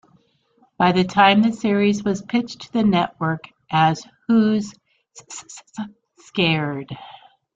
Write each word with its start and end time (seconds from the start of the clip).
By 0.79 0.93
the 0.93 1.03
time 1.03 1.43
the 1.43 1.53
series 1.53 2.03
was 2.03 2.23
pitched 2.23 2.61
to 2.61 2.73
the 2.73 2.81
network 2.83 3.43
as 3.71 4.03
Who's 4.27 4.73
S-S-Scared? 5.15 6.97